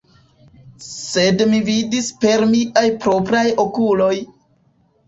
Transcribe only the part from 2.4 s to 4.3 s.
miaj propraj okuloj!